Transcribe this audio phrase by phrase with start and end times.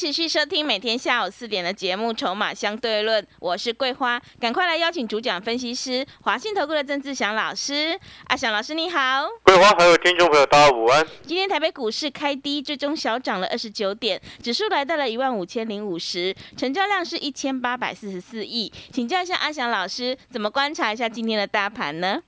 [0.00, 8.00] 持续收听每天下午四点的节目《筹码相对论》，我是桂花，赶快来邀请主讲分析师华信投顾的郑志祥老师。
[8.28, 11.06] 阿祥老师你好，桂花还有听众朋友大家午安。
[11.26, 18.72] 今天台北股市开低，最终小涨了二十九点，指数来到了一万五千零五十，成交量是一千八百四十四亿。
[18.90, 22.22] 请教一下阿祥老师，怎么观察一下今天的大盘呢？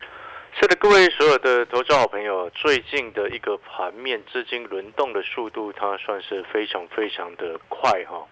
[0.61, 8.27] 是的，各位所有的投资好朋友，最近的一个盘面资金轮动的速度，它算是非常非常的快哈。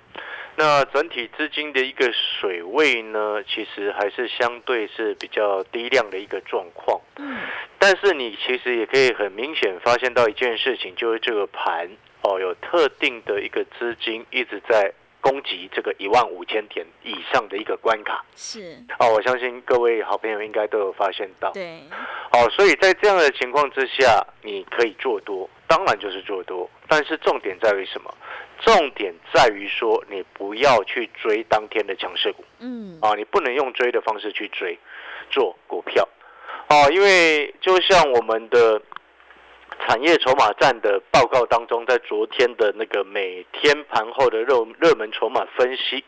[0.56, 7.00] 那整体资金的一个水位呢，其实还是相对是比较低量的一个状况。
[7.16, 7.38] 嗯。
[7.78, 11.88] 但是你其实也可以很明显发现到一件事情，就是这个盘
[12.22, 14.92] 哦，有特定的一个资金一直在。
[15.20, 18.24] 攻击这个一万五千点以上的一个关卡。
[18.34, 18.76] 是。
[18.98, 21.50] 哦，我相信各位好朋友应该都有发现到。
[21.52, 21.80] 对。
[22.32, 28.14] 哦，所以在这样的情况之下，你可以做多，当然就是做多，但是重点在于什么？
[28.60, 32.98] 重点在于说你不要去追当天的强势股，嗯。
[33.00, 34.78] 啊，你不能用追的方式去追
[35.30, 36.08] 做股票。
[36.68, 38.80] 哦，因为就像我们的。
[39.86, 46.04] 产业筹码站的报告当中，在昨天的那个每天盘后的热热门筹码分析，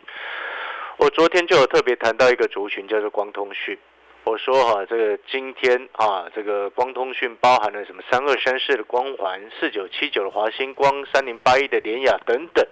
[0.98, 3.76] 我昨天就有特别谈到一个族群，叫做光通讯。
[4.24, 8.02] 我说哈，这个今天啊，这个光通讯包含了什么？
[8.08, 12.64] 三二三四的光环，四九七九的华星光，三零八一的联雅等等。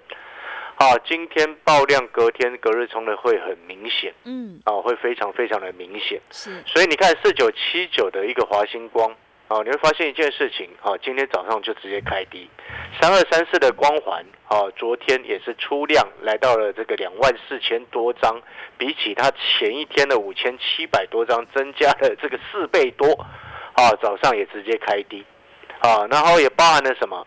[0.76, 6.20] 啊，今天爆量，隔天隔日冲的会很明显，嗯，啊，会非常非常的明显。
[6.30, 9.12] 是，所以你看四九七九的一个华星光。
[9.50, 12.48] 哦，你会发现一件事情，哦，今天早上就直接开低，
[13.00, 18.40] 三二三四的光环，哦，昨天也是出量来到了这个两万四千多张，
[18.78, 23.26] 比起它前一天的五千七百多张，增加了这个四倍多，
[23.72, 25.24] 啊，早上也直接开低，
[25.80, 27.26] 啊，然后也包含了什么？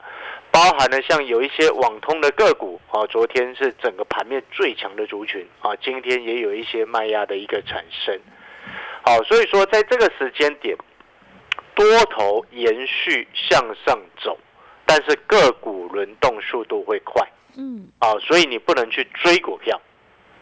[0.49, 8.17] 包含了像有一些网通的个股，啊，昨天是整个盘面最强的族群，啊，今天也有一些卖压的一个产生，
[9.03, 10.73] 好，所以说在这个时间点。
[11.75, 14.37] 多头延续向上走，
[14.85, 19.79] 但是个股轮动速度会快，嗯，啊，所以你不能去追股票，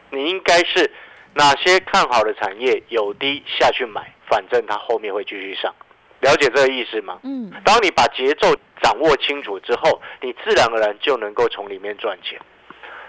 [0.09, 0.91] 你应该是
[1.33, 5.73] 哪些看好的产业有低下去买，反正它后面会继续上，
[6.19, 7.19] 了解这个意思吗？
[7.23, 12.39] 嗯，当你把节奏掌握清楚之后，你自然而然就能够从里面赚钱。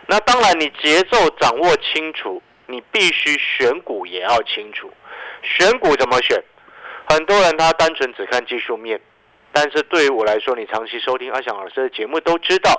[0.06, 4.92] 那当然，你节奏掌握清楚，你必须选股也要清楚，
[5.42, 6.42] 选股怎么选？
[7.08, 9.00] 很多人他单纯只看技术面，
[9.52, 12.70] 但是对于我来说，你长期收听阿翔老师的节目都知道，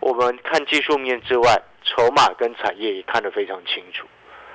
[0.00, 4.06] 我们看技术面之外，筹码跟产业也看得非常清楚。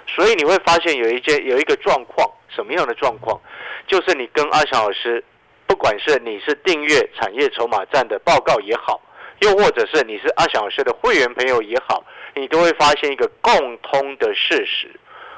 [0.07, 3.41] 所以你会发现有一件有一个状况，什么样的状况？
[3.87, 5.23] 就是你跟阿翔老师，
[5.67, 9.01] 不管是你是订阅产业筹码站的报告也好，
[9.39, 12.05] 又或者是你是阿翔老师的会员朋友也好，
[12.35, 14.87] 你都会发现一个共通的事实：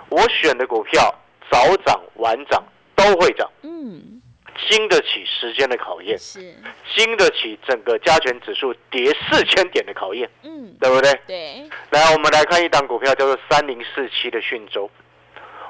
[0.09, 1.15] 我选的股票
[1.49, 2.61] 早涨晚涨。
[2.97, 4.21] 都会涨，嗯，
[4.67, 6.53] 经得起时间的考验，是
[6.95, 11.13] 经得起整个加权指数跌四千点的考验，嗯，对不对？
[11.27, 11.69] 对。
[11.91, 14.89] 来，我们来看一档股票，叫做三零四七的讯州。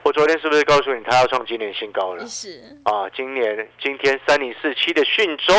[0.04, 2.26] 我昨天是不是告诉你，它要创今年新高了？
[2.26, 5.54] 是啊，今年今天三零四七的讯州，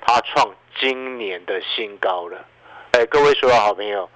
[0.00, 2.42] 它创今年的新高了。
[2.92, 4.08] 哎，各位所有好朋友，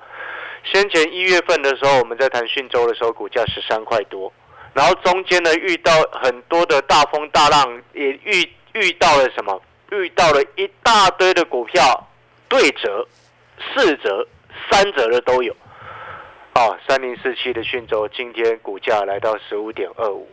[0.64, 4.32] 先前一月份的时候，我们在谈讯州的时候，股价十三块多。
[4.76, 9.62] 然后中间呢，遇到很多的大风大浪，也遇遇到了什么？
[9.90, 12.06] 遇到了一大堆的股票
[12.46, 13.08] 对折、
[13.72, 14.28] 四折、
[14.70, 15.56] 三折的都有。
[16.52, 20.28] 啊，三零四七的讯州今天股价来到十五点二五，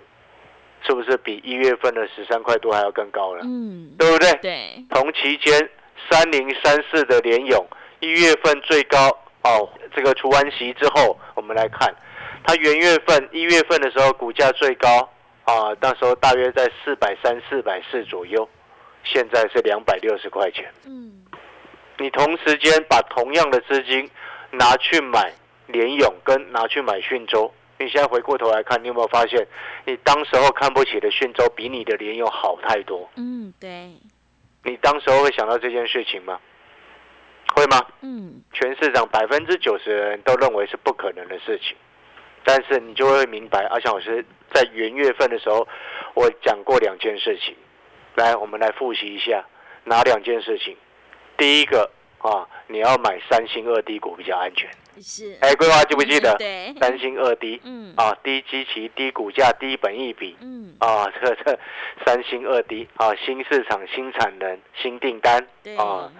[0.85, 3.43] 是不是比一月份的十三块多还要更高了？
[3.45, 4.33] 嗯，对不对？
[4.41, 4.85] 对。
[4.89, 5.69] 同期间，
[6.09, 7.65] 三零三四的联勇
[8.01, 9.07] 一月份最高
[9.43, 11.95] 哦，这个除完息之后，我们来看。
[12.43, 15.09] 它元月份一月份的时候，股价最高
[15.45, 18.47] 啊，那时候大约在四百三、四百四左右，
[19.03, 20.69] 现在是两百六十块钱。
[20.85, 21.23] 嗯，
[21.97, 24.09] 你同时间把同样的资金
[24.51, 25.33] 拿去买
[25.67, 29.47] 联勇，跟拿去买讯州，你现在回过头来看，你有没有发现，
[29.85, 33.09] 你当时候看不起的讯州比你的联勇好太多？
[33.15, 33.91] 嗯，对。
[34.65, 36.39] 你当时候会想到这件事情吗？
[37.53, 37.85] 会吗？
[38.01, 38.41] 嗯。
[38.53, 41.75] 全市场百分之九十的人都认为是不可能的事情。
[42.43, 44.23] 但是你就会明白，阿强老师
[44.53, 45.67] 在元月份的时候，
[46.13, 47.55] 我讲过两件事情。
[48.15, 49.43] 来，我们来复习一下
[49.85, 50.77] 哪两件事情。
[51.35, 54.69] 第一个啊，你要买三星二低股比较安全。
[55.01, 56.31] 是，哎，规划记不记得？
[56.37, 61.59] 对，三星二低，嗯，啊，低基期、低股价、低本益比，嗯，啊，这这
[62.05, 66.11] 三星二低啊，新市场、新产能、新订单对，啊，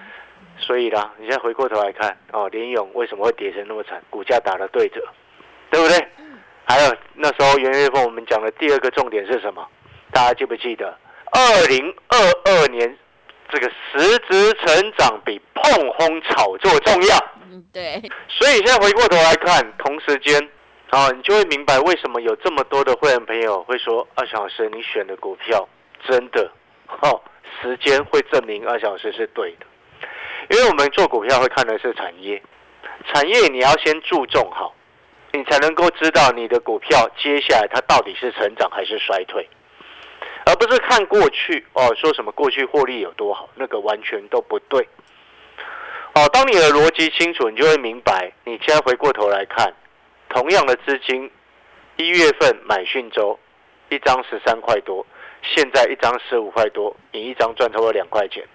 [0.58, 4.02] 所以啦，你现在回过头来看，哦，联勇为什么会跌成那么惨？
[4.10, 5.08] 股价打了对折，
[5.70, 6.08] 对不对？
[6.66, 9.68] 嗯还有那时候元月份我们讲的第二个重点是什么？
[10.12, 10.98] 大家记不记得？
[11.32, 12.98] 二零二二年
[13.50, 17.18] 这个实质成长比碰轰炒作重要。
[17.52, 20.40] 嗯，对，所以现在回过头来看，同时间，
[20.90, 25.68] 啊，你就会明白为什么有这么多的会员朋友会说：“二小时你选的股票
[26.08, 26.52] 真的，
[27.02, 27.22] 哦，
[27.62, 29.66] 时间会证明二小时是对的。”
[30.50, 32.42] 因为我们做股票会看的是产业，
[33.12, 34.74] 产业你要先注重好，
[35.36, 39.50] 你才能够知道你的股票接下来它到底是成长还是衰退，
[40.46, 44.88] 而不是看过去哦，说什么过去获利有多好，那个完全都不对。
[46.14, 48.32] 哦，当你的逻辑清楚，你就会明白。
[48.46, 49.74] 你现在回过头来看，
[50.30, 51.32] 同样的资金，
[51.98, 53.40] 一月份买讯州，
[53.90, 55.04] 一张十三块多，
[55.42, 58.48] 现在一张十五块多，你一张赚超过两块钱。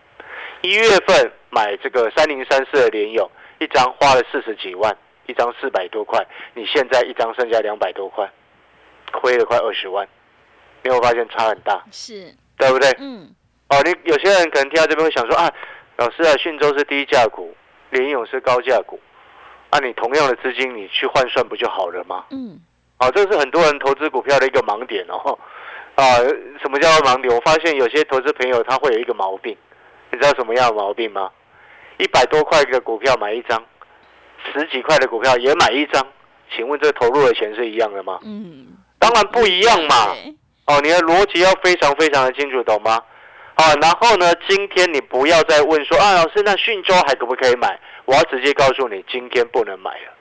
[0.61, 3.29] 一月份买这个三零三四的联友，
[3.59, 4.97] 一张花了四十几万，
[5.29, 8.29] 一张四百多块，你现在一张剩下两百多块，
[9.13, 10.09] 亏了快二十万。
[10.83, 12.89] 你有没有发现差很大，是，对不对？
[12.99, 13.29] 嗯，
[13.69, 15.53] 哦，你有些人可能听到这边会想说啊，
[15.97, 17.55] 老师啊，讯州是低价股，
[17.91, 18.99] 联勇是高价股，
[19.71, 22.25] 啊，你同样的资金你去换算不就好了吗？
[22.31, 22.59] 嗯，
[22.97, 25.39] 啊，这是很多人投资股票的一个盲点哦。
[25.97, 26.17] 啊，
[26.63, 27.35] 什么叫做盲点？
[27.35, 29.55] 我发现有些投资朋友他会有一个毛病，
[30.13, 31.29] 你知道什么样的毛病吗？
[31.99, 33.61] 一百多块的股票买一张，
[34.53, 36.07] 十几块的股票也买一张，
[36.55, 38.19] 请问这投入的钱是一样的吗？
[38.25, 38.67] 嗯，
[38.99, 40.17] 当然不一样嘛。
[40.67, 43.03] 哦，你的逻辑要非常非常的清楚，懂吗？
[43.55, 47.79] 啊，然后呢，今天你不要再问说啊，老师，那讯州还可不可以买？
[48.05, 50.13] 我要直接告诉你，今天不能买了，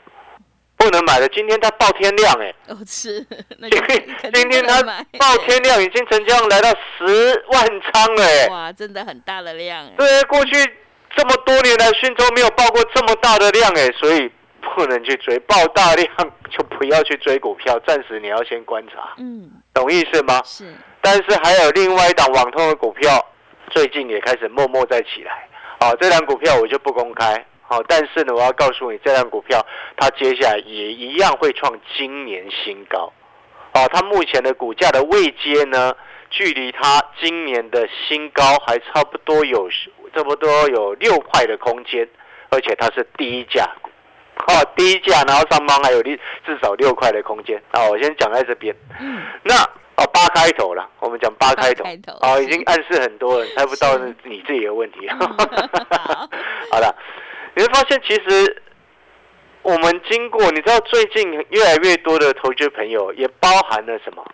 [0.75, 1.27] 不能买了。
[1.29, 3.25] 今天它爆天量哎、哦是，
[3.59, 4.81] 那今天它
[5.17, 10.53] 爆天量，已经成交量来到十万张了哎、哇，真的很大的量哎，对，过去
[11.17, 14.31] 这么多年来，讯州没有爆过这么大的量哎、所以
[14.75, 16.07] 不能去追，爆大量
[16.51, 20.39] 就不要去追股票，暂时你要先观察，嗯，懂意思吗？
[20.45, 20.71] 是，
[21.01, 23.19] 但是还有另外一档网通的股票，
[23.71, 25.47] 最近也开始默默在起来。
[25.79, 27.43] 好、这档股票我就不公开。
[27.61, 29.65] 好、但是呢，我要告诉你，这档股票
[29.97, 33.11] 它接下来也一样会创今年新高。
[33.73, 35.93] 哦，它目前的股价的位阶呢，
[36.29, 39.67] 距离它今年的新高还差不多有
[40.17, 42.07] 差不多有六块的空间，
[42.49, 43.91] 而且它是低价股。
[44.47, 47.61] 哦，低价，然后上方还有六至少六块的空间。
[47.69, 48.75] 啊，我先讲在这边。
[48.99, 49.53] 嗯，那
[49.95, 55.07] 哦，八开头了，我们讲八开头，八开头哦，已经暗示很多人猜不到是是你自己的问题。
[56.71, 56.95] 好了，
[57.55, 58.63] 你会发现其实
[59.61, 64.25] 我们经过，你知道最近越来越多的投资朋友也包含了什么？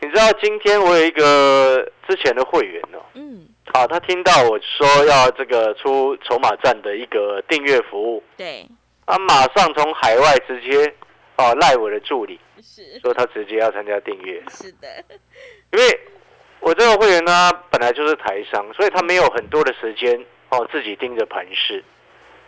[0.00, 8.66] 你知道今天我有一个之前的会员哦，嗯，啊，他听到我说要这个出筹码站的一个订阅服务，对，
[9.06, 10.92] 他马上从海外直接
[11.36, 14.42] 哦赖我的助理，是，说他直接要参加订阅。
[14.48, 14.88] 是的，
[15.72, 16.00] 因为
[16.60, 21.84] 我这个会员呢，本来就是台商，所以他没有很多的时间哦，自己盯着盘市。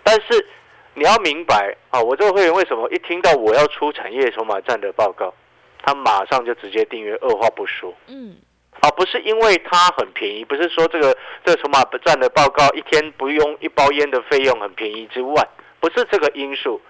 [0.03, 0.47] 但是
[0.95, 5.33] 你要明白啊，我这个会员为什么一听到我要出产业筹码站的报告，
[5.83, 8.37] 他马上就直接订阅，二话不说嗯，
[8.81, 15.47] 啊，不是因为它很便宜，不是说这个这个筹码站的报告一天不用一包烟的费用很便宜之外，
[15.81, 16.81] 不是这个因素，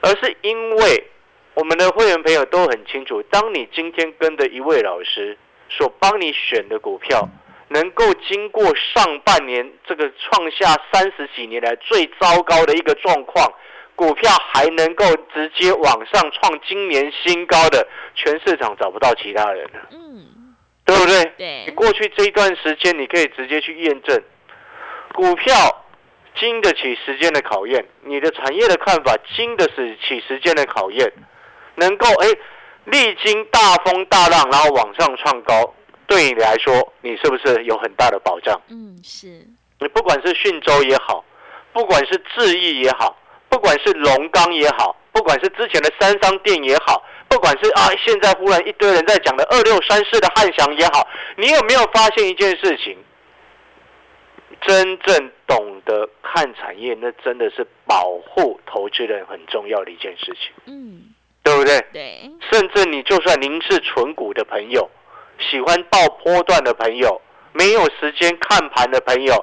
[0.00, 1.06] 而是因为
[1.54, 5.38] 我们的会员朋友都很清楚，当你今天跟着一位老师
[5.68, 7.28] 所帮你选的股票，
[7.68, 13.52] 能够经过上半年这个创下三十几年来最糟糕的一个状况，
[13.94, 20.26] 股票还能够直接往上创今年新高的，全市场找不到其他人了，嗯，
[20.84, 21.24] 对不对？
[21.36, 24.20] 对你，过去这一段时间，你可以直接去验证，
[25.14, 25.52] 股票
[26.36, 31.12] 经得起时间的考验，你的产业的看法经得起时间的考验，
[31.76, 32.28] 能够哎
[32.84, 35.72] 历经大风大浪，然后往上创高，
[36.06, 38.60] 对你来说，你是不是有很大的保障？
[38.68, 39.28] 嗯，是，
[39.78, 41.24] 你不管是讯州也好，
[41.72, 43.16] 不管是智毅也好，
[43.48, 52.94] 不管是龙钢也好，不管是之前的三商店也好，不管是啊现在忽然一堆人在讲的二六三四的汉翔也好，你有没有发现一件事情？
[54.60, 61.80] 真正懂得看产业，那真的是保护投资人很重要的一件事情，嗯，对不对？
[61.90, 64.88] 对，甚至你就算您是纯股的朋友，
[65.38, 67.18] 喜欢报波段的朋友，
[67.54, 69.42] 没有时间看盘的朋友，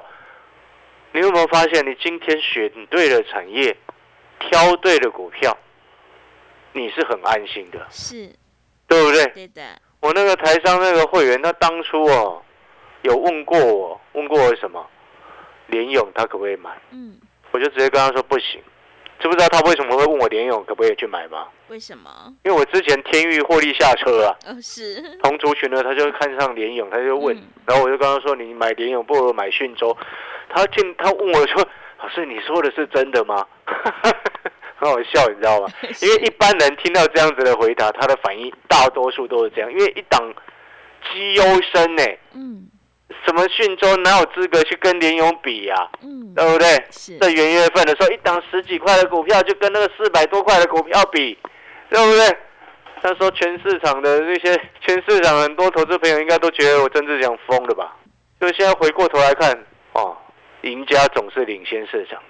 [1.12, 3.76] 你有没有发现，你今天选对了产业，
[4.38, 5.54] 挑对了股票，
[6.72, 8.30] 你是很安心的，是，
[8.86, 9.26] 对不对？
[9.28, 9.62] 对的，
[10.00, 12.40] 我那个台商那个会员，他当初哦
[13.02, 14.86] 有问过我，问过我什么
[15.66, 17.18] 联勇他可不可以买，嗯，
[17.50, 18.60] 我就直接跟他说不行。
[19.18, 21.46] 知不知道他为什么会问我联勇可不可以去买吗？
[21.68, 22.10] 为什么？
[22.42, 29.94] 因为我之前天域获利下车啊，哦，是，同族群呢，他就看上联勇，他就问，嗯然后我就跟他说，你买联勇不如买讯州。
[30.48, 33.46] 他进他问我说，老师你说的是真的吗？
[34.80, 35.68] 很好笑，你知道吗？
[36.00, 40.32] 因为一般人听到这样子的回答，他的反应大多数都是这样，因为一档
[41.12, 42.02] 绩优生呢，
[42.34, 42.66] 嗯
[43.26, 46.68] 什么讯州哪有资格去跟联勇比呀、嗯，对不对？
[46.90, 51.36] 是，在元月份的时候，一档十几块的股票就跟那个四百多块的股票比，
[51.90, 52.36] 对不对？
[53.02, 57.96] 那时候全市场的那些，全市场很多投资朋友应该都觉得我曾志祥疯了吧？
[58.40, 59.52] 就现在回过头来看，
[59.92, 60.16] 哦，
[60.62, 62.20] 赢家总是领先市场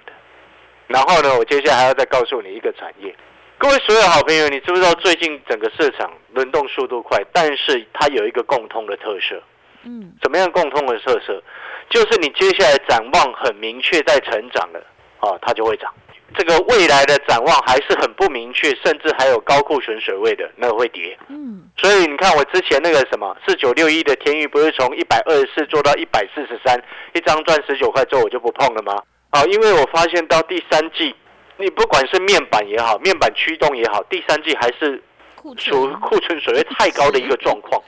[0.91, 3.15] 然后呢，我接下来还要再告诉你一个产业。
[3.57, 9.41] 各位所有好朋友，你知不知道最近整个市场轮动速度快，但是它有一个共通的特色，
[9.83, 11.41] 嗯怎么样共通的特色？
[11.89, 14.79] 就是你接下来展望很明确，在成长了，
[15.19, 15.93] 啊，它就会涨。
[16.33, 21.17] 这个未来的展望还是很不明确，甚至还有高库存水位的，那个会跌。
[21.27, 26.81] 嗯，所以你看，我之前那个什么四九六一的天域，不是从一百二十四做到一百四十三，
[27.13, 29.03] 一张赚十九块之后我就不碰了吗？
[29.31, 31.15] 啊，因为我发现到第三季，
[31.57, 35.01] 你不管是面板也好，面板驱动也好，第三季还是
[35.35, 37.81] 库属存，库存水位太高的一个状况。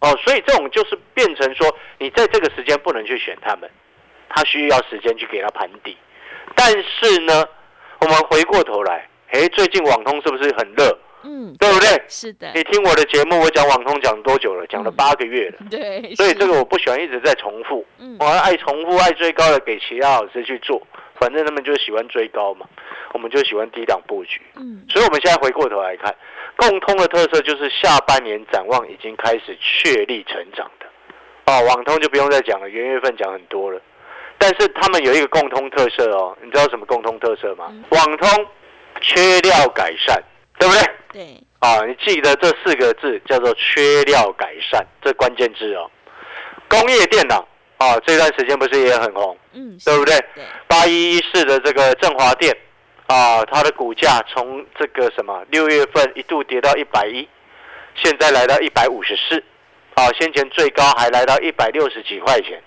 [0.00, 1.66] 哦，所以这种就是变成说，
[1.98, 3.68] 你在这个时间不能去选他们，
[4.28, 5.96] 他需要时间去给他盘底。
[6.54, 7.44] 但是呢，
[8.00, 10.96] 我们回过头来，诶，最近网通是不是很热？
[11.24, 12.02] 嗯，对不对？
[12.08, 14.66] 是的，你听我的节目，我讲网通讲多久了？
[14.66, 15.58] 讲了八个月了。
[15.70, 20.80] 对，所以这个我不喜欢一直在重复，嗯我还爱重复、爱追高的给其他老师去做，
[21.18, 22.66] 反正他们就喜欢追高嘛，
[23.12, 24.40] 我们就喜欢低档布局。
[24.56, 26.14] 嗯所以我们现在回过头来看，
[26.56, 30.86] 共通的特色就是下半年展望已经开始确立成长的。
[31.46, 33.80] 哦，网通就不用再讲了，元月份讲很多了。
[34.36, 37.66] 但是他们有一个共通特色哦，你知道什么共通特色吗？
[37.70, 38.46] 嗯网通
[39.00, 40.22] 缺料改善，
[40.58, 40.82] 对不对？
[41.14, 45.88] 对，啊，你记得这四个字叫做缺料改善，这关键字哦。
[46.68, 47.46] 工业电脑
[47.78, 50.18] 啊，这段时间不是也很红，嗯，对不对？
[50.34, 52.52] 对，八一一四的这个振华电
[53.06, 57.28] 啊，它的股价从这个什么六月份一度跌到一百一，
[57.94, 59.40] 现在来到一百五十四，
[59.94, 62.60] 啊，先前最高还来到一百六十几块钱，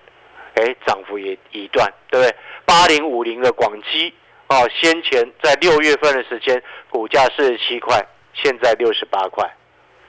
[0.54, 2.34] 哎，涨幅也一段，对不对？
[2.64, 4.14] 八零五零的广基
[4.46, 8.02] 啊，先前在六月份的时间股价四十七块，
[8.42, 9.48] 现在六十八块，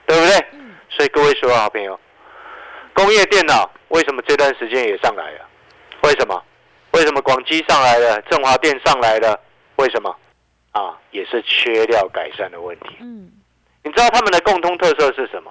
[0.06, 0.36] 对不对？
[0.52, 1.98] 嗯所以各位所有好朋友，
[2.92, 5.48] 工业电脑为什么这段时间也上来了？
[6.02, 6.42] 为什么？
[6.92, 9.38] 为什么广基上来了，振华电上来了？
[9.76, 10.14] 为什么？
[10.72, 12.96] 啊，也是缺料改善的问题。
[13.00, 13.30] 嗯
[13.82, 15.50] 你知道他们的共通特色是什么？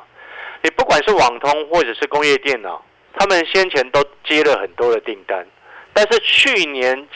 [0.62, 2.83] 你不管是网通或者是工业电脑，
[3.13, 5.48] 他们先前都接了很多的订单，
[5.93, 7.07] 但是去年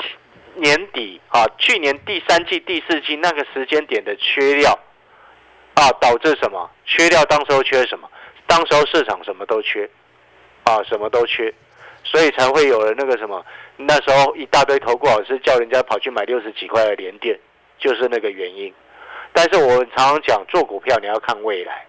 [0.55, 4.79] 年底啊，去年第三季、第四季那个时间点的缺料
[5.75, 6.69] 啊，导致什么？
[6.85, 8.09] 缺料当时候缺什么？
[8.45, 9.89] 当时候市场什么都缺
[10.63, 11.53] 啊，什么都缺，
[12.03, 13.43] 所以才会有了那个什么，
[13.77, 17.39] 那时候一大堆投顾老师叫人家跑去买六十几块的连电，
[17.79, 18.73] 就是那个原因。
[19.31, 21.85] 但是我们常常讲，做股票你要看未来，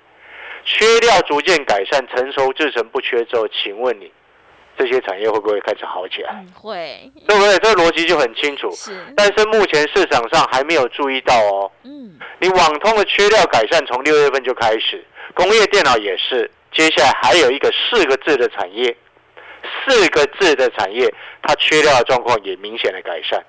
[0.64, 4.10] 缺料逐渐改善，成熟制成不缺之后，请问你
[4.78, 6.30] 这些产业会不会开始好起来？
[6.32, 7.58] 嗯，会，对不对？
[7.58, 8.70] 这个逻辑就很清楚。
[8.72, 12.18] 是，但是目前市场上还没有注意到哦，嗯。
[12.40, 15.02] 你网通的缺料改善从六月份就开始，
[15.34, 18.94] 工业电脑也是，接下来还有一个四个字的产业，
[19.86, 21.12] 四个字的产业，
[21.42, 23.42] 它缺料的状况也明显的改善，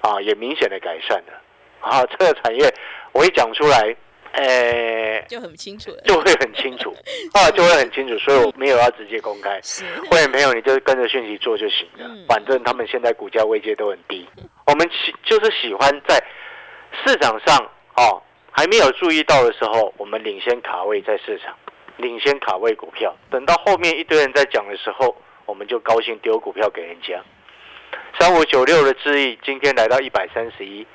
[0.00, 1.40] 啊，也明显的改善了，
[1.80, 2.72] 啊，这个产业
[3.12, 3.94] 我一讲出来，
[4.32, 6.94] 呃，就很清楚了，就会很清楚，
[7.34, 9.60] 啊，就会很清楚，所以我没有要直接公开。
[9.62, 12.24] 是，会员朋友，你就跟着讯息做就行了嗯。
[12.28, 14.26] 反正他们现在股价位阶都很低，
[14.66, 16.22] 我们喜就是喜欢在
[17.04, 17.56] 市场上
[17.96, 21.56] 哦还没有注意到的时候，我们领先卡位在市场，
[21.96, 23.14] 领先卡位股票。
[23.30, 27.20] 等到后面一堆人在讲的时候，我们就高兴丢股票给人家。
[28.18, 30.86] 三五九六的智毅今天来到一百三十一，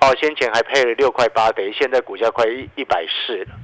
[0.00, 3.54] 哦，先前还配了六块八，等于现在股价快一一百四了。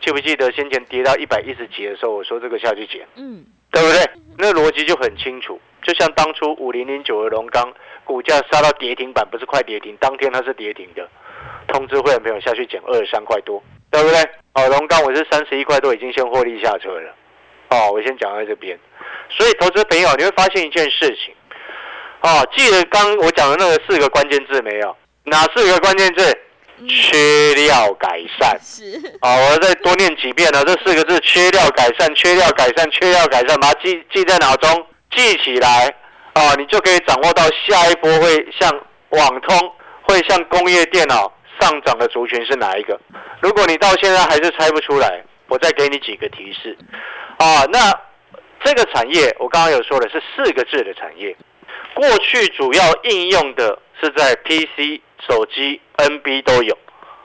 [0.00, 3.06] 记不记得先前跌到一百一十几的时候，我说这个下去捡？
[3.16, 4.00] 嗯对不对？
[4.36, 7.72] 那逻辑就很清楚，就像当初五零零九的龙钢
[8.04, 11.08] 股价杀到跌停板，不是快跌停，当天它是跌停的，
[11.68, 14.18] 通知会员朋友下去捡二十三块多，对不对？
[14.54, 17.14] 哦，龙钢我是三十一块多已经先获利下车了。
[17.68, 18.76] 哦，我先讲在这边。
[19.28, 21.32] 所以，投资朋友你会发现一件事情。
[22.22, 24.96] 哦，记得刚我讲的那个四个关键字没有？
[25.24, 26.38] 哪四个关键字？
[26.88, 28.58] 缺料改善。
[28.62, 29.18] 是。
[29.20, 30.64] 好，我再多念几遍呢。
[30.64, 35.94] 这四个字：缺料改善，缺料改善，缺料改善，把它记记在脑中，记起来。
[36.32, 38.70] 啊，你就可以掌握到下一波会像
[39.10, 39.72] 网通，
[40.02, 42.98] 会像工业电脑上涨的族群是哪一个。
[43.40, 46.78] 如果你到现在还是猜不出来，我再给你几个提示。
[47.36, 47.92] 啊，那
[48.64, 51.36] 这个产业我刚刚有说的是四个字的产业，
[51.94, 56.76] 过去主要应用的是在 PC、手机、NB 都有。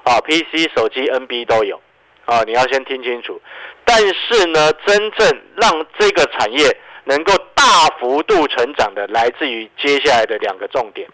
[0.04, 1.82] 啊，PC、手机、NB 都有。
[2.26, 3.40] 啊，你要先听清楚。
[3.84, 7.64] 但是呢，真正让这个产业能够大
[8.00, 11.08] 幅度成长的，来自于接下来的两个重点，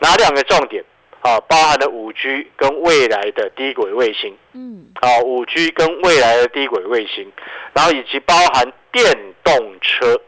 [0.00, 0.84] 哪两个重点？
[1.22, 7.30] 啊，包含了五 G 跟未来的低轨卫星，嗯，啊，五 G 跟未来的低轨卫星，
[7.74, 9.04] 然后以及包含电
[9.44, 10.18] 动车，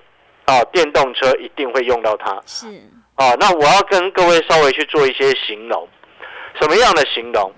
[0.45, 2.67] 啊，电动车一定会用到它，是，
[3.23, 5.89] 啊，那我要跟各位稍微去做一些形容，
[6.61, 7.53] 什么样的形容？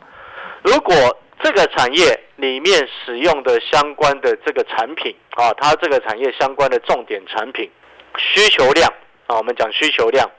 [0.62, 0.94] 如果
[1.42, 7.70] 这个产业里面使用的相关的这个产品啊，它这个产业相关的重点产品
[8.18, 8.92] 需求量
[9.26, 10.30] 啊，我们讲需求量。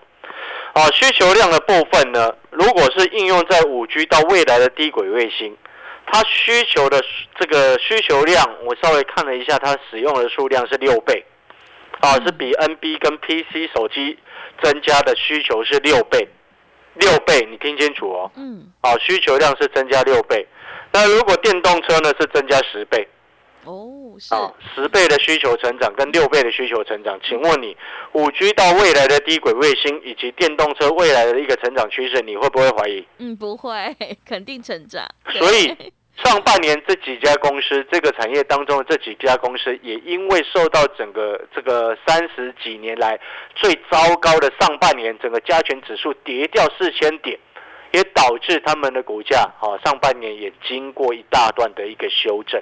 [0.73, 5.57] 啊，需求量的部分呢，如果是应用在五 G 到未来的低轨卫星，
[6.05, 7.01] 它需求的
[7.39, 11.25] 这个需求量，我稍微看了一下，它使用的数量是六倍。
[12.01, 14.17] 啊，是比 NB 跟 PC 手机
[14.61, 16.27] 增加的需求是六倍，
[16.95, 20.45] 六倍，你听清楚哦，嗯，啊，需求量是增加六倍。
[20.91, 23.07] 那如果电动车呢是增加十倍，
[23.65, 24.33] 哦，是
[24.73, 27.75] 十倍的需求成长跟六倍的需求成长，请问你
[28.13, 33.05] 五 G 到未来的低轨卫星以及电动车未来的一个成长趋势，你会不会怀疑？
[33.17, 35.05] 嗯，不会， 肯定成长。
[35.33, 35.75] 所以
[36.23, 43.19] 上半年这几家公司，这个产业当中的这几家公司，也因为受到整个这个三十几年来
[43.55, 47.39] 最糟糕的上半年，整个加权指数跌掉四千点。
[47.91, 52.61] 也导致他们的股价，啊，上半年也经过一大段的一个修正，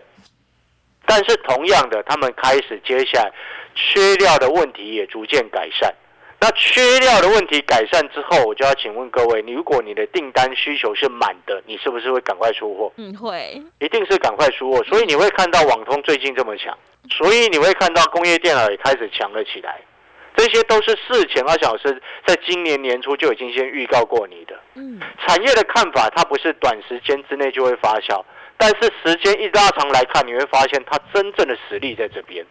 [1.07, 3.31] 但是同样的，他们开始接下来
[3.73, 5.91] 缺料的问题也逐渐改善。
[6.43, 12.91] 那缺料的问题改善之后，我就要请问各位，你如果你的订单需求是满的，你是不是会赶快出货？
[12.97, 14.83] 嗯，会，一定是赶快出货。
[14.83, 16.77] 所以你会看到网通最近这么强，
[17.09, 19.79] 所以你会看到工业电脑也开始强了起来。
[20.35, 24.59] 这些都是事前阿小师在今年年初就已经先预告过你的。
[24.75, 28.21] 嗯，产业的看法它不是短时间之内就会发酵，
[28.57, 32.45] 但是时间一拉长来看，你会发现它真正的实力在这边，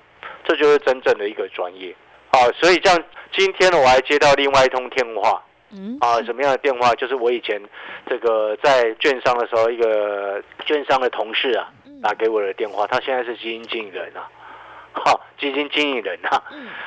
[0.45, 1.95] 这就是真正的一个专业。
[2.33, 5.43] 好，所以这样今天呢，我还接到另外一通电话。
[5.71, 6.95] 嗯，啊，什么样的电话？
[6.95, 7.61] 就是我以前
[8.09, 11.69] 这个在券商的时候，一个券商的同事啊，
[12.03, 14.29] 打给我的电话，他现在是基金经理人啊。
[14.95, 16.29] 好，基金经理人呐，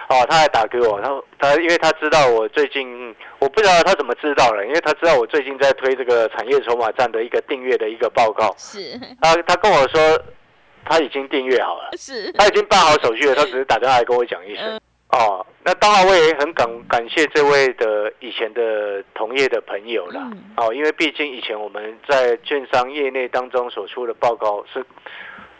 [0.09, 9.99] 哦，他还打给我，他他因为他知道我最近，我不知道他怎么知道了，因为他知道我最近在推这个产业筹码站的一个订阅的一个报告，是，他他跟我说
[10.83, 14.79] 他已经订阅好了，是，他已经办好手续了，他只是打电话来跟我讲一声，
[15.17, 24.85] 哦，那当然我也很感感谢这位的以前的同业的朋友了，哦，因为毕竟以前我们在券商业内当中所出的报告是。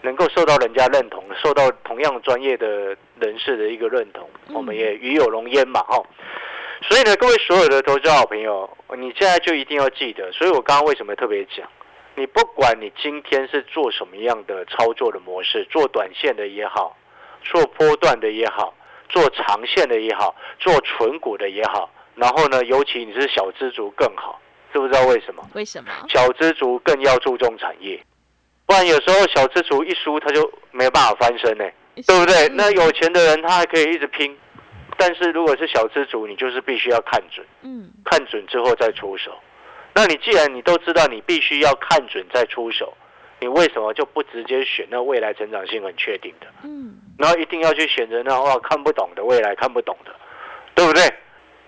[0.01, 6.05] 能够受到人家认同，受到同样专业的人士的一个认同，我们也与有荣焉嘛，哦。
[6.83, 10.31] 所以呢，各位所有的投资好朋友，你现在就一定要记得。
[10.31, 11.67] 所以我刚刚为什么特别讲，
[12.13, 16.95] 你不管你今天是做什么样的操作的模式，做短线的也好，
[17.43, 18.75] 做波段的也好，
[19.09, 24.39] 做长线的也好，做纯股的也好，然后呢，尤其你是小资族更好，
[24.73, 25.47] 知不知道为什么？
[25.53, 25.89] 为什么？
[26.09, 28.01] 小资族更要注重产业。
[28.65, 31.63] 不然有时候小资族一输他就没有办法翻身呢，
[32.07, 32.49] 对不对？
[32.49, 34.35] 那有钱的人他还可以一直拼，
[34.97, 39.37] 但是如果是小资族，你就是必须要看准，嗯，看准之后再出手。
[39.93, 42.91] 那你既然你都知道你必须要看准再出手，
[43.39, 46.47] 你为什么就不直接选那未来成长性很确定的？
[46.63, 50.11] 嗯，然后一定要去选择那哇看不懂的未来看不懂的，
[50.73, 51.01] 对不对？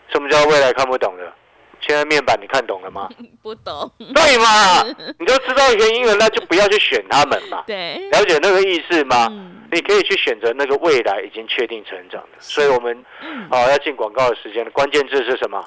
[0.10, 1.33] 什么叫未来看不懂的？
[1.79, 3.07] 现在面板你看懂了吗？
[3.43, 3.89] 不懂。
[3.99, 4.83] 对嘛？
[5.19, 7.63] 你就知道原因了，那就不要去选他们嘛。
[7.67, 8.10] 对。
[8.10, 9.27] 了解那个意思吗？
[9.71, 12.38] 你可以去选择那个未来已经确定成长的。
[12.39, 13.05] 所以我们
[13.51, 15.63] 啊要进广告的时间，关键字是什么？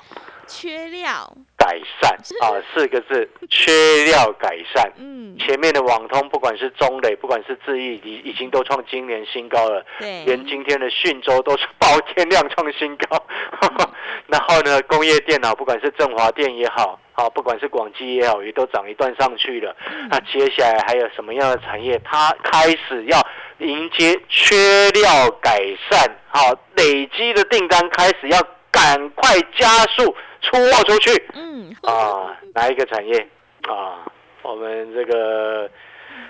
[0.51, 1.33] 缺料。
[1.57, 2.11] 改善
[2.41, 3.71] 啊，四个字，缺
[4.07, 4.91] 料改善。
[4.97, 9.85] 嗯，前面的网通，不管是中磊，不管是智毅，已已经都创今年新高了。
[9.99, 13.23] 对，连今天的讯州都是爆天量创新高。
[14.27, 19.77] 然后呢，工业电脑，不管是振华电也好，好，不管是广基也好，也都涨一段上去了。
[20.09, 23.21] 那接下来还有什么样的产业，它开始要
[23.59, 25.61] 迎接缺料改
[25.91, 31.25] 善，好，累积的订单开始要赶快加速出货出去。
[31.35, 33.29] 嗯，啊，哪一个产业
[33.69, 34.07] 啊？
[34.43, 35.71] 我们这个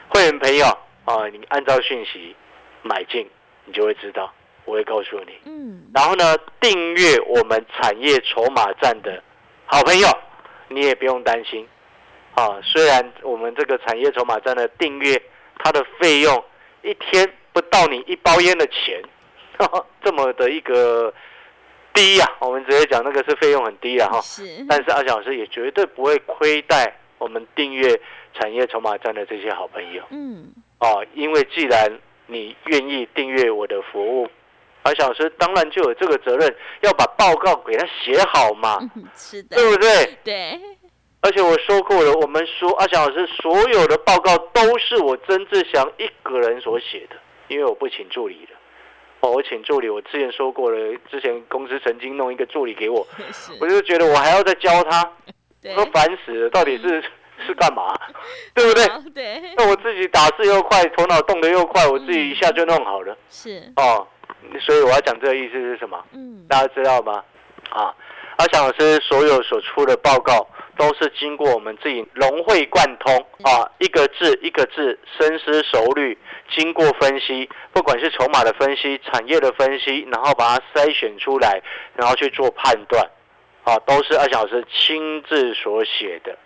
[0.09, 0.67] 会员朋友
[1.05, 2.35] 啊，你按照讯息
[2.83, 3.29] 买进，
[3.65, 4.33] 你就会知道，
[4.65, 5.33] 我会告诉你。
[5.45, 9.23] 嗯，然后呢，订阅我们产业筹码站的
[9.67, 10.09] 好朋友。
[10.73, 11.67] 你也不用担心，
[12.37, 15.21] 啊，虽然我们这个产业筹码站的订阅，
[15.59, 16.45] 它的费用
[16.83, 19.03] 一天不到你一包烟的钱，
[20.05, 21.13] 这么的一个
[22.01, 24.19] 低呀，我们直接讲那个是费用很低了哈。
[24.23, 24.65] 是。
[24.67, 28.01] 但是阿翔老师也绝对不会亏待我们订阅
[28.33, 30.03] 产业筹码站的这些好朋友。
[30.11, 30.51] 嗯。
[30.79, 31.93] 哦，因为既然
[32.27, 34.31] 你愿意订阅我的服务，
[34.85, 38.79] 阿翔老师当然就有这个责任，要把报告给他写好嘛。
[39.15, 39.57] 是的。
[39.57, 40.19] 对不对？
[40.25, 40.61] 对。
[41.21, 47.17] 而且我说过了，我们说阿翔老师所有的报告都是我曾志祥一个人所写的，
[47.49, 48.57] 因为我不请助理的。
[49.21, 50.79] 哦，我请助理，我之前说过了，
[51.11, 53.07] 之前公司曾经弄一个助理给我，
[53.61, 55.13] 我就觉得我还要再教他，
[55.77, 57.03] 我烦死了，到底是
[57.47, 57.95] 是干嘛？
[58.55, 58.87] 对不对？
[59.15, 59.55] 对。
[59.57, 63.17] 那我自己打字又快，头脑动得又快，我自己一下就弄好了。
[63.29, 63.63] 是。
[63.77, 64.07] 哦，
[64.61, 66.03] 所以我要讲这个意思是什么？
[66.13, 67.23] 嗯，大家知道吗？
[67.71, 67.95] 啊，
[68.37, 70.47] 阿翔老师所有所出的报告。
[70.77, 76.17] 都是经过我们自己融会贯通啊，一个字一个字深思熟虑，
[76.51, 81.61] 经过分析，不管是筹码的分析、产业的分析，然后把它筛选出来，
[81.95, 83.05] 然后去做判断，
[83.65, 86.37] 啊，都是二小时亲自所写的，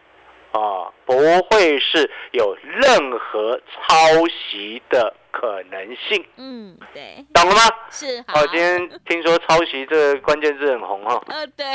[0.52, 1.16] 啊，不
[1.50, 3.94] 会是有任何抄
[4.28, 5.14] 袭的。
[5.36, 7.62] 可能性，嗯，对，懂了吗？
[7.90, 11.66] 是，好，今天听说抄袭这个关键字很红哈，呃，对，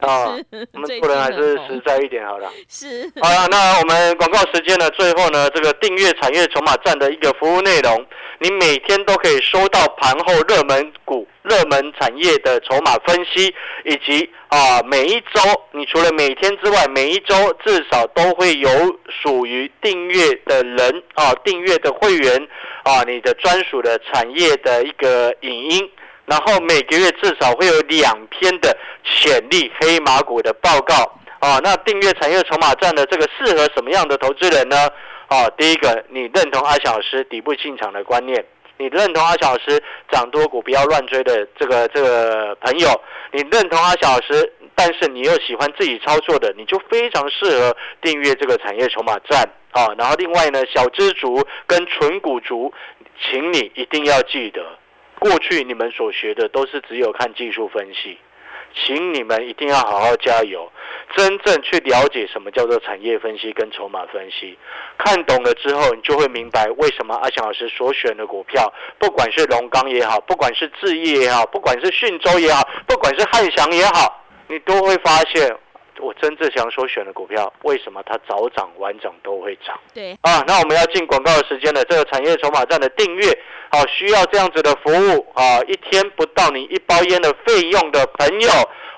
[0.00, 0.36] 啊，
[0.72, 4.90] 我们不能还是实在一点好了，是，好了，那我们广告时间呢？
[4.90, 8.04] 最后呢，这个订阅产业筹码站的一个服务内容，
[8.40, 11.28] 你每天都可以收到盘后热门股。
[11.46, 22.48] 热门产业的筹码分析，以及啊每一周，你除了每天之外，每一周至少都会有有属于订阅的人啊，订阅的会员
[22.82, 25.90] 啊，你的专属的产业的一个影音，
[26.24, 30.94] 然后每个月至少会有两篇的潜力黑马股的报告
[31.38, 31.60] 啊。
[31.62, 34.76] 那订阅产业筹码站的这个适合什么样的投资人呢？
[35.28, 38.44] 啊，第一个，你认同阿小师底部进场的观念。
[38.78, 42.88] 你认同阿小老师涨多股不要乱追的这个这个朋友，
[43.32, 49.94] 你认同阿小老师，但是你又喜欢自己操作的，你就非常适合订阅这个产业筹码站啊。
[49.96, 52.72] 然后另外呢，小知足跟纯股族，
[53.20, 54.62] 请你一定要记得，
[55.18, 58.18] 过去你们所学的都是只有看技术分析。
[58.74, 60.70] 请你们一定要好好加油，
[61.16, 64.58] 真正去了解什么叫做产业分析跟筹码分析，
[64.98, 75.56] 看懂了之后，你就会明白为什么阿翔老师所选的股票，不管是龙钢也好，不管是智业也好，不管是讯州也好，不管是汉翔也好，你都会发现。
[75.98, 79.78] 我曾志祥所选的股票，为什么它早涨晚涨都会涨？
[79.94, 81.84] 对啊，那我们要进广告的时间了。
[81.84, 83.26] 这个产业筹码站的订阅，
[83.70, 88.50] 好需要这样子的服务啊，一天不到你一包烟的费用的朋友，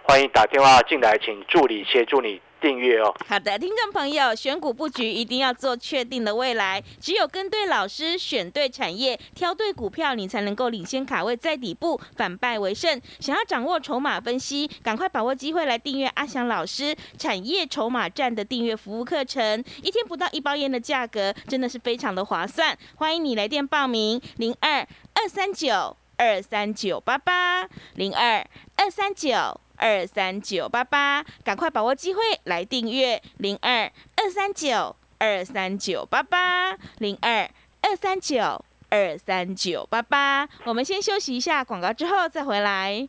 [0.03, 2.41] 欢迎打电话进来，请助理协助你。
[2.61, 3.14] 订阅哦。
[3.27, 13.01] 好的，听众朋友，选股布局一定要做确定的未来，只有跟对老师，选对产业，挑对股票，你才能够领先卡位在底部，反败为胜。
[13.21, 22.77] 想要掌握筹码分析，赶快把握机会来订阅阿翔老师产业筹码站的订阅服务课程，一天不到一包烟的价格，真的是非常的划算。
[22.97, 28.44] 欢迎你来电报名，零二二三九二三九八八零二
[28.77, 29.61] 二三九。
[29.79, 37.49] 二三九八八，赶快把握机会来订阅零二二三九二三九八八零二
[37.81, 40.49] 二三九二三九八八。
[40.64, 43.09] 我们先休息一下广告，之后再回来。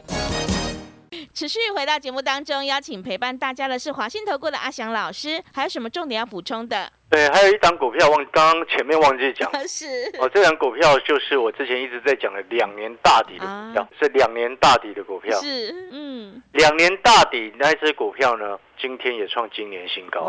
[1.33, 6.91] 持续回到节目当中，邀请陪伴大家的是华信投顾的阿翔老师，还有什么重点要补充的？
[7.09, 9.85] 对，还有一张股票忘，刚刚前面忘记讲， 是。
[10.19, 20.21] 哦，这张股票就是我之前一直在讲的两年大底的股票，是两年大底的股票，是嗯，两年大底那只股票呢，今天也创今年新高。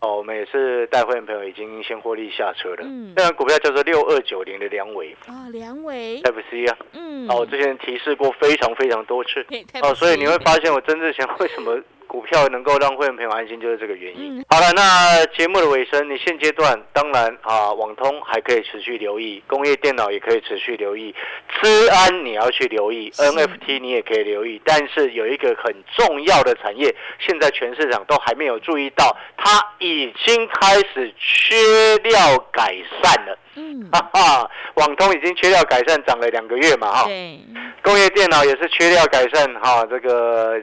[0.00, 2.78] 哦，我们也是带会员朋友已经先获利下车了。
[2.82, 3.12] 嗯。
[3.14, 9.44] 这张股票叫做六二九零的梁伟哦，梁伟，FC 啊，嗯，哦，我之前提示过非常非常多次。
[9.82, 14.38] 哦，所以你会发现我曾志祥为什么股票能够让会员朋友安心，就是这个原因。
[14.38, 21.14] 嗯好了，那节目的尾声，你现阶段当然啊，网通还可以持续留意，工业电脑也可以持续留意，
[21.60, 33.38] 资安你要去留意，NFT 你也可以留意，但是有一个很重要的产业，现在全市场都还没有注意到，它已经开始缺料改善了。
[33.56, 37.04] 嗯， 哈哈，网通已经缺料改善，涨了两个月嘛，哈。
[37.06, 37.40] 对，
[37.82, 40.62] 工业电脑也是缺料改善哈，这个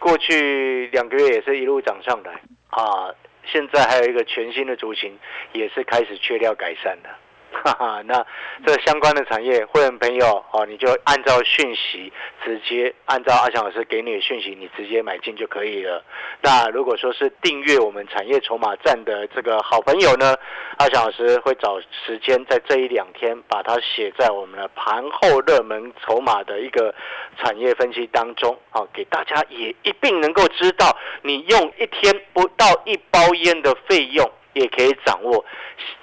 [0.00, 2.32] 过去两个月也是一路涨上来
[2.70, 5.16] 啊，现在还有一个全新的族群
[5.52, 7.10] 也是开始缺料改善的。
[7.52, 8.24] 哈哈，那
[8.64, 12.12] 这相关的产业，会员朋友哦，你就按照讯息，
[12.44, 16.02] 直接按照阿翔老师给你的讯息，你直接买进就可以了。
[16.40, 20.34] 那如果说是订阅我们产业筹码站的这个好朋友呢，
[20.78, 26.94] 阿翔老师会找时间在这一两天把它写在我们的盘后热门筹码的一个
[27.38, 35.44] 产业分析当中啊，给大家也一并能够知道，你用一天不到一包烟的费用，也可以掌握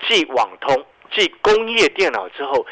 [0.07, 2.65] 继网通、继工业电脑之后，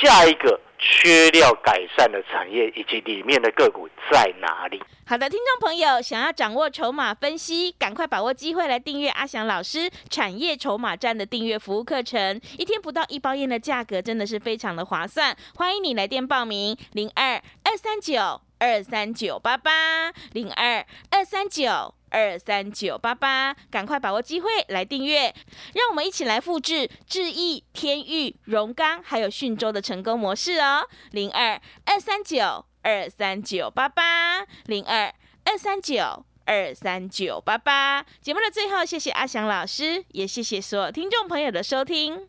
[0.00, 4.82] 下一个缺料改善的产业以及里面的个股在哪里？
[5.06, 15.36] 好的，听众朋友，想要掌握筹码分析，赶快把握机会来订阅阿翔老师产业筹码站的订阅服务课程，一天不到一包烟的价格，真的是非常的划算。
[15.56, 21.97] 欢迎你来电报名，零二二三九二三九八八零二二三九。
[22.10, 25.34] 二三九八八，赶快把握机会来订阅，
[25.74, 30.86] 让我们一起来复制智毅、天域、荣钢还有讯州的成功模式哦。
[31.12, 35.12] 零二二三九二三九八八零二
[35.44, 38.04] 二三九二三九八八。
[38.20, 42.28] 节目的最后，谢谢阿翔老师，也谢谢所有听众朋友的收听。